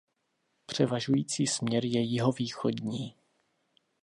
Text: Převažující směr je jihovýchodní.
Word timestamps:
Převažující 0.65 1.47
směr 1.47 1.85
je 1.85 2.01
jihovýchodní. 2.01 3.15